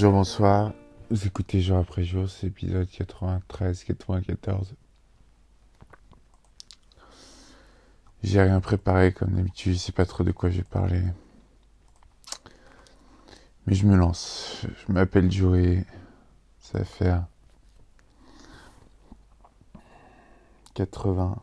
Bonjour, 0.00 0.12
bonsoir. 0.12 0.72
Vous 1.10 1.26
écoutez 1.26 1.60
jour 1.60 1.76
après 1.76 2.04
jour, 2.04 2.30
c'est 2.30 2.46
épisode 2.46 2.86
93-94. 2.86 4.74
J'ai 8.22 8.40
rien 8.40 8.60
préparé 8.60 9.12
comme 9.12 9.34
d'habitude, 9.34 9.72
je 9.72 9.78
sais 9.78 9.90
pas 9.90 10.06
trop 10.06 10.22
de 10.22 10.30
quoi 10.30 10.50
je 10.50 10.58
vais 10.58 10.62
parler. 10.62 11.02
Mais 13.66 13.74
je 13.74 13.86
me 13.86 13.96
lance. 13.96 14.64
Je 14.86 14.92
m'appelle 14.92 15.32
Joey. 15.32 15.84
Ça 16.60 16.78
va 16.78 16.84
faire 16.84 17.26
80 20.74 21.42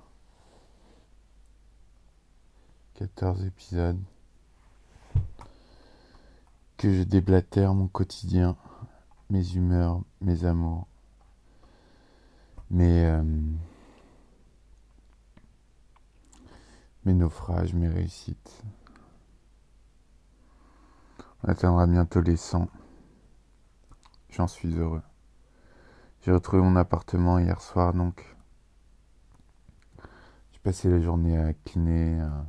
14 2.93 3.43
épisodes 3.43 3.99
que 6.85 6.93
je 6.93 7.01
déblatère 7.01 7.73
mon 7.73 7.87
quotidien, 7.87 8.55
mes 9.31 9.55
humeurs, 9.55 10.03
mes 10.21 10.45
amours, 10.45 10.85
mes, 12.69 13.05
euh, 13.05 13.23
mes 17.03 17.13
naufrages, 17.15 17.73
mes 17.73 17.87
réussites. 17.87 18.61
On 21.43 21.49
atteindra 21.49 21.87
bientôt 21.87 22.21
les 22.21 22.37
100. 22.37 22.67
J'en 24.29 24.45
suis 24.45 24.71
heureux. 24.75 25.01
J'ai 26.21 26.33
retrouvé 26.33 26.61
mon 26.61 26.75
appartement 26.75 27.39
hier 27.39 27.61
soir, 27.61 27.95
donc 27.95 28.23
j'ai 30.51 30.59
passé 30.59 30.87
la 30.87 31.01
journée 31.01 31.35
à 31.35 31.51
cleaner, 31.55 32.19
à 32.19 32.45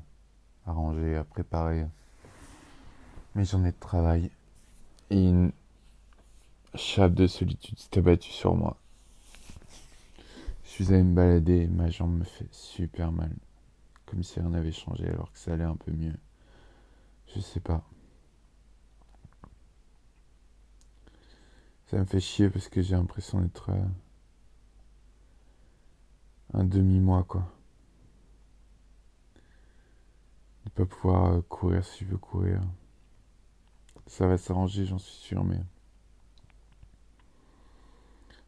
à 0.66 0.72
ranger, 0.72 1.16
à 1.16 1.24
préparer 1.24 1.86
mes 3.36 3.44
journées 3.44 3.72
de 3.72 3.78
travail. 3.78 4.30
Et 5.10 5.22
une 5.22 5.52
chape 6.74 7.14
de 7.14 7.26
solitude 7.26 7.78
s'est 7.78 7.98
abattue 7.98 8.32
sur 8.32 8.54
moi. 8.54 8.76
Je 10.64 10.70
suis 10.70 10.92
allé 10.92 11.02
me 11.02 11.14
balader 11.14 11.62
et 11.62 11.66
ma 11.68 11.88
jambe 11.90 12.18
me 12.18 12.24
fait 12.24 12.48
super 12.52 13.12
mal. 13.12 13.30
Comme 14.06 14.22
si 14.22 14.40
rien 14.40 14.48
n'avait 14.48 14.72
changé 14.72 15.06
alors 15.06 15.30
que 15.32 15.38
ça 15.38 15.52
allait 15.52 15.64
un 15.64 15.76
peu 15.76 15.92
mieux. 15.92 16.16
Je 17.34 17.40
sais 17.40 17.60
pas. 17.60 17.84
Ça 21.86 21.98
me 21.98 22.04
fait 22.04 22.20
chier 22.20 22.50
parce 22.50 22.68
que 22.68 22.82
j'ai 22.82 22.96
l'impression 22.96 23.40
d'être 23.40 23.70
euh, 23.70 23.84
un 26.54 26.64
demi-mois 26.64 27.22
quoi. 27.24 27.48
de 30.64 30.70
pas 30.70 30.84
pouvoir 30.84 31.32
euh, 31.32 31.40
courir 31.42 31.84
si 31.84 32.04
je 32.04 32.10
veux 32.10 32.18
courir. 32.18 32.60
Ça 34.06 34.26
va 34.26 34.38
s'arranger, 34.38 34.86
j'en 34.86 34.98
suis 34.98 35.16
sûr, 35.16 35.44
mais 35.44 35.60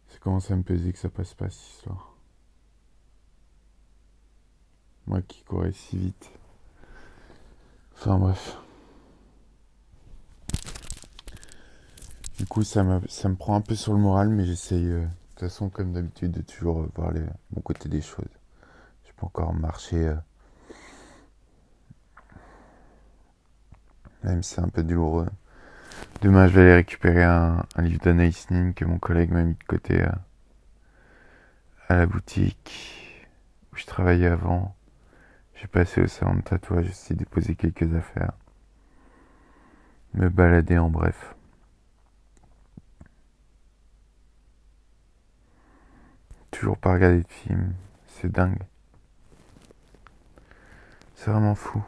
ça 0.09 0.19
commence 0.19 0.51
à 0.51 0.57
me 0.57 0.63
peser 0.63 0.93
que 0.93 0.99
ça 0.99 1.09
passe 1.09 1.35
pas 1.35 1.51
cette 1.51 1.77
histoire. 1.77 2.15
Moi 5.07 5.23
qui 5.23 5.43
courais 5.43 5.73
si 5.73 5.99
vite. 5.99 6.31
Enfin 7.95 8.19
bref. 8.19 8.59
Du 12.39 12.47
coup, 12.47 12.63
ça, 12.63 13.01
ça 13.09 13.29
me 13.29 13.35
prend 13.35 13.57
un 13.57 13.61
peu 13.61 13.75
sur 13.75 13.93
le 13.93 13.99
moral, 13.99 14.29
mais 14.29 14.45
j'essaye, 14.45 14.87
euh, 14.87 15.03
de 15.03 15.09
toute 15.31 15.41
façon, 15.41 15.71
comme 15.71 15.93
d'habitude, 15.93 16.31
de 16.31 16.43
toujours 16.43 16.83
euh, 16.83 16.91
voir 16.95 17.11
les, 17.11 17.25
mon 17.51 17.61
côté 17.61 17.89
des 17.89 18.01
choses. 18.01 18.29
Je 19.05 19.13
peux 19.17 19.27
encore 19.27 19.53
marcher 19.55 20.15
même 24.23 24.43
si 24.43 24.55
c'est 24.55 24.61
un 24.61 24.69
peu 24.69 24.83
douloureux. 24.83 25.29
Demain, 26.21 26.49
je 26.49 26.55
vais 26.55 26.63
aller 26.63 26.75
récupérer 26.75 27.23
un, 27.23 27.65
livre 27.77 28.01
d'Anaïs 28.03 28.51
Nin 28.51 28.73
que 28.73 28.85
mon 28.85 28.99
collègue 28.99 29.31
m'a 29.31 29.45
mis 29.45 29.55
de 29.55 29.65
côté 29.69 30.03
à, 30.03 30.07
euh, 30.07 30.13
à 31.89 31.97
la 31.97 32.07
boutique 32.07 33.29
où 33.73 33.77
je 33.77 33.87
travaillais 33.87 34.27
avant. 34.27 34.75
J'ai 35.55 35.69
passé 35.69 36.03
au 36.03 36.09
salon 36.09 36.35
de 36.35 36.41
tatouage 36.41 36.89
aussi, 36.89 37.15
déposer 37.15 37.55
quelques 37.55 37.95
affaires. 37.95 38.33
Me 40.15 40.29
balader 40.29 40.77
en 40.77 40.91
bref. 40.91 41.37
Toujours 46.51 46.79
pas 46.79 46.95
regarder 46.95 47.23
de 47.23 47.29
film, 47.29 47.75
c'est 48.09 48.33
dingue. 48.33 48.63
C'est 51.15 51.31
vraiment 51.31 51.55
fou. 51.55 51.81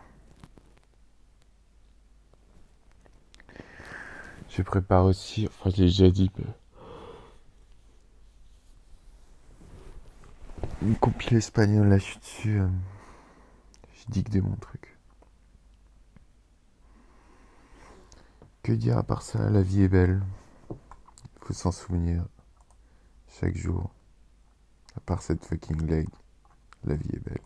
Je 4.50 4.62
prépare 4.62 5.04
aussi, 5.04 5.46
enfin 5.46 5.70
je 5.70 5.76
l'ai 5.76 5.88
déjà 5.88 6.10
dit, 6.10 6.30
une 10.82 10.96
compile 10.96 11.36
espagnole, 11.36 11.88
là 11.88 11.98
je 11.98 12.04
suis 12.04 12.18
dessus. 12.18 12.60
Euh, 12.60 12.68
je 13.94 14.04
dis 14.08 14.24
que 14.24 14.30
des 14.30 14.40
mon 14.40 14.56
truc. 14.56 14.96
Que 18.62 18.72
dire 18.72 18.98
à 18.98 19.02
part 19.02 19.22
ça, 19.22 19.50
la 19.50 19.62
vie 19.62 19.82
est 19.82 19.88
belle. 19.88 20.22
Il 20.70 21.46
faut 21.46 21.54
s'en 21.54 21.72
souvenir 21.72 22.24
chaque 23.28 23.56
jour. 23.56 23.90
À 24.96 25.00
part 25.00 25.22
cette 25.22 25.44
fucking 25.44 25.86
leg, 25.86 26.08
la 26.84 26.96
vie 26.96 27.10
est 27.14 27.24
belle. 27.24 27.42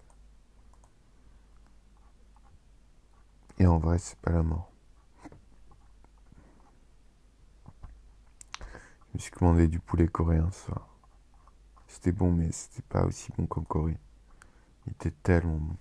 Et 3.58 3.66
en 3.66 3.78
vrai, 3.78 3.98
c'est 3.98 4.18
pas 4.18 4.32
la 4.32 4.42
mort. 4.42 4.73
Je 9.14 9.18
me 9.18 9.22
suis 9.22 9.30
commandé 9.30 9.68
du 9.68 9.78
poulet 9.78 10.08
coréen 10.08 10.50
ce 10.50 10.66
soir. 10.66 10.88
C'était 11.86 12.10
bon, 12.10 12.32
mais 12.32 12.50
c'était 12.50 12.82
pas 12.82 13.04
aussi 13.04 13.30
bon 13.38 13.46
qu'en 13.46 13.62
Corée. 13.62 13.96
Il 14.86 14.92
était 14.92 15.12
tellement 15.22 15.58
bon. 15.58 15.76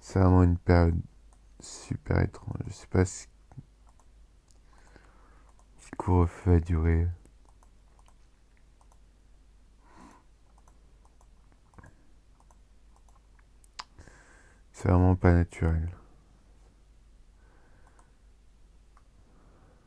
C'est 0.00 0.18
vraiment 0.18 0.42
une 0.42 0.58
période 0.58 1.00
super 1.60 2.20
étrange. 2.20 2.56
Je 2.66 2.72
sais 2.72 2.88
pas 2.88 3.04
si, 3.04 3.28
si 5.78 5.90
couvre-feu 5.92 6.54
a 6.54 6.60
duré 6.60 7.06
C'est 14.78 14.90
vraiment 14.90 15.16
pas 15.16 15.32
naturel. 15.32 15.90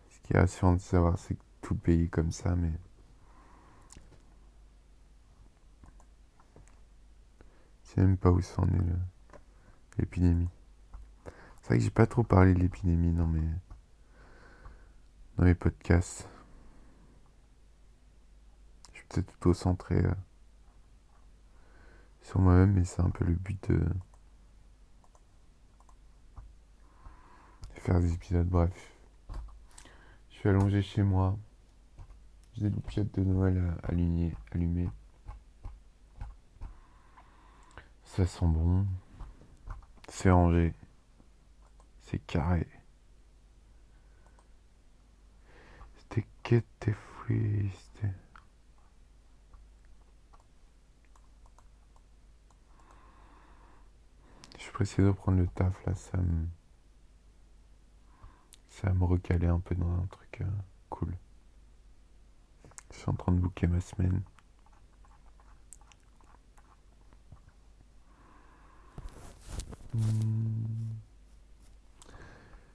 Ce 0.09 0.19
qui 0.19 0.33
est 0.33 0.37
rassurant 0.37 0.73
de 0.73 0.79
savoir, 0.79 1.17
c'est 1.17 1.35
que 1.35 1.43
tout 1.61 1.75
pays 1.75 2.09
comme 2.09 2.33
ça, 2.33 2.57
mais. 2.57 2.73
Je 7.85 7.91
sais 7.91 8.01
même 8.01 8.17
pas 8.17 8.31
où 8.31 8.41
s'en 8.41 8.67
est 8.67 9.97
l'épidémie. 9.97 10.49
C'est 11.61 11.67
vrai 11.67 11.77
que 11.77 11.83
j'ai 11.85 11.89
pas 11.89 12.05
trop 12.05 12.23
parlé 12.23 12.53
de 12.53 12.59
l'épidémie 12.59 13.13
dans 13.13 13.27
mes, 13.27 13.47
dans 15.37 15.45
mes 15.45 15.55
podcasts. 15.55 16.27
Je 18.91 18.97
suis 18.97 19.07
peut-être 19.07 19.27
plutôt 19.27 19.53
centré 19.53 20.03
euh, 20.03 20.13
sur 22.23 22.41
moi-même, 22.41 22.73
mais 22.73 22.83
c'est 22.83 23.01
un 23.01 23.09
peu 23.09 23.23
le 23.23 23.35
but 23.35 23.69
de. 23.69 23.85
Faire 27.81 27.99
des 27.99 28.13
épisodes, 28.13 28.47
bref. 28.47 28.71
Je 30.29 30.35
suis 30.37 30.49
allongé 30.49 30.81
chez 30.83 31.01
moi. 31.01 31.37
J'ai 32.53 32.69
des 32.69 32.75
loupiottes 32.75 33.13
de 33.15 33.23
Noël 33.23 33.75
allumées. 33.83 34.35
allumées. 34.51 34.89
Ça 38.03 38.27
sent 38.27 38.45
bon. 38.45 38.85
C'est 40.09 40.29
rangé. 40.29 40.73
C'est 42.01 42.19
carré. 42.19 42.67
C'était 45.95 46.27
que 46.43 46.61
tes 46.79 46.93
fruits. 46.93 47.71
Je 54.55 54.63
suis 54.63 54.71
pressé 54.71 55.01
de 55.01 55.11
prendre 55.11 55.39
le 55.39 55.47
taf 55.47 55.83
là, 55.87 55.95
ça 55.95 56.17
me 56.17 56.45
ça 58.81 58.87
va 58.87 58.93
me 58.95 59.05
recaler 59.05 59.47
un 59.47 59.59
peu 59.59 59.75
dans 59.75 59.91
un 59.91 60.07
truc 60.07 60.41
euh, 60.41 60.45
cool. 60.89 61.15
Je 62.91 62.97
suis 62.97 63.09
en 63.09 63.13
train 63.13 63.31
de 63.31 63.39
booker 63.39 63.67
ma 63.67 63.79
semaine. 63.79 64.23
Hmm. 69.93 70.65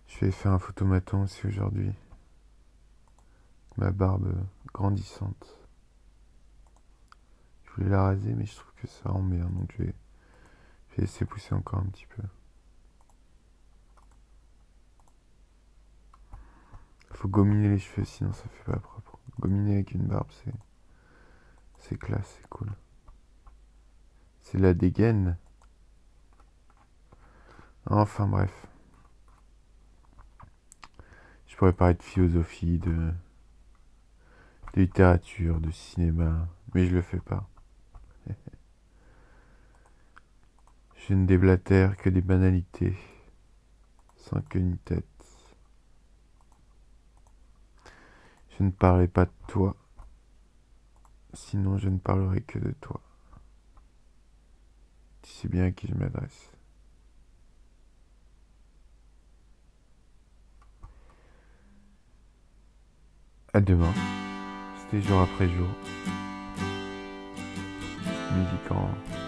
Je 0.06 0.24
vais 0.24 0.30
faire 0.30 0.52
un 0.52 0.60
photomaton 0.60 1.24
aussi 1.24 1.44
aujourd'hui. 1.46 1.92
Ma 3.76 3.90
barbe 3.90 4.32
grandissante. 4.72 5.56
Je 7.64 7.72
voulais 7.72 7.90
la 7.90 8.02
raser, 8.02 8.32
mais 8.34 8.46
je 8.46 8.54
trouve 8.54 8.72
que 8.76 8.86
ça 8.86 9.10
rend 9.10 9.22
bien, 9.22 9.44
donc 9.46 9.72
je 9.76 9.82
vais, 9.82 9.94
je 10.90 10.96
vais 10.96 11.02
laisser 11.02 11.24
pousser 11.24 11.54
encore 11.54 11.80
un 11.80 11.86
petit 11.86 12.06
peu. 12.06 12.22
Gominer 17.26 17.69
les 17.69 17.78
cheveux, 17.78 18.05
sinon 18.05 18.32
ça 18.32 18.44
fait 18.49 18.73
pas 18.73 18.78
propre. 18.78 19.19
Gominer 19.40 19.75
avec 19.75 19.93
une 19.93 20.06
barbe, 20.06 20.28
c'est. 20.44 20.52
C'est 21.78 21.99
classe, 21.99 22.38
c'est 22.40 22.49
cool. 22.49 22.73
C'est 24.40 24.58
la 24.58 24.75
dégaine. 24.75 25.37
Enfin 27.87 28.26
bref. 28.26 28.67
Je 31.46 31.56
pourrais 31.56 31.73
parler 31.73 31.94
de 31.94 32.02
philosophie, 32.02 32.78
de, 32.78 33.12
de 34.75 34.81
littérature, 34.81 35.61
de 35.61 35.70
cinéma, 35.70 36.49
mais 36.75 36.87
je 36.87 36.94
le 36.94 37.02
fais 37.02 37.20
pas. 37.20 37.49
je 40.96 41.14
ne 41.14 41.25
déblatère 41.26 41.96
que 41.96 42.11
des 42.11 42.20
banalités, 42.20 42.96
sans 44.17 44.40
queue 44.43 44.61
ni 44.61 44.76
tête. 44.78 45.15
Je 48.58 48.64
ne 48.64 48.70
parlais 48.70 49.08
pas 49.08 49.26
de 49.26 49.30
toi, 49.48 49.76
sinon 51.34 51.76
je 51.76 51.90
ne 51.90 51.98
parlerai 51.98 52.40
que 52.40 52.58
de 52.58 52.72
toi. 52.80 53.00
Tu 55.20 55.30
sais 55.30 55.48
bien 55.48 55.66
à 55.66 55.70
qui 55.72 55.88
je 55.88 55.94
m'adresse. 55.94 56.52
À 63.52 63.60
demain. 63.60 63.92
C'était 64.78 65.02
jour 65.02 65.20
après 65.20 65.48
jour. 65.48 65.68
Musique. 68.32 69.25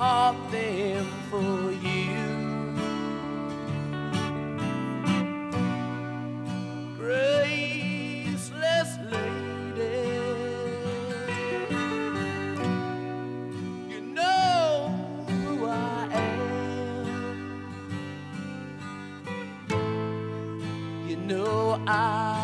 Bought 0.00 0.38
them 0.50 1.06
for 1.30 1.70
you. 1.86 2.26
Graceless 6.96 8.90
lady, 9.12 10.08
you 13.88 14.00
know 14.00 14.94
who 15.28 15.66
I 15.66 16.08
am. 16.12 17.06
You 21.08 21.16
know 21.16 21.80
I 21.86 22.39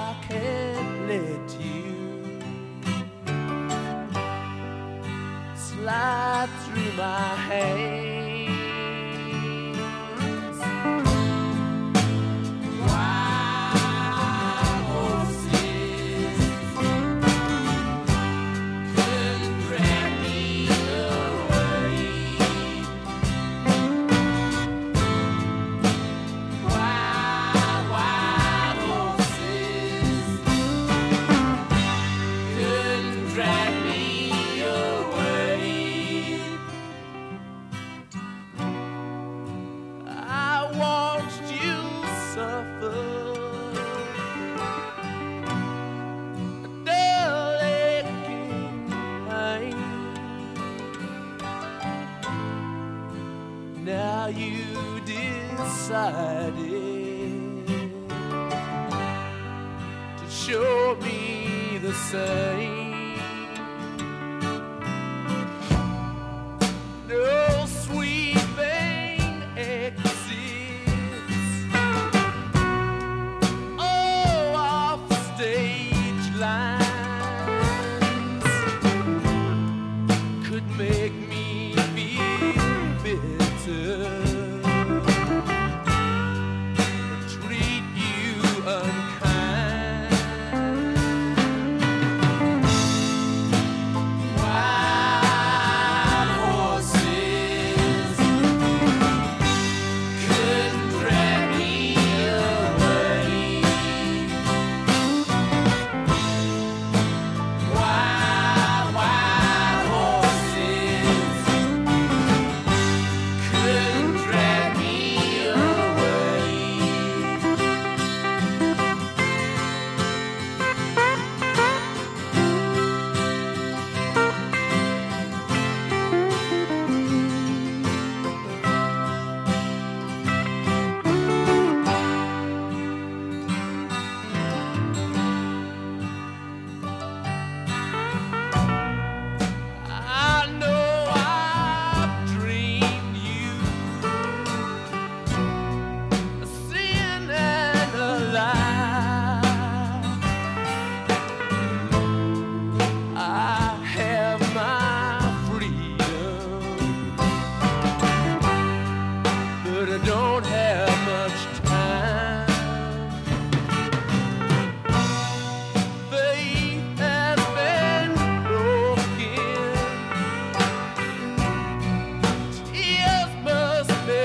you'll 60.67 60.95
be 60.97 61.79
the 61.79 61.93
same. 61.93 62.96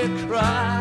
cry. 0.09 0.80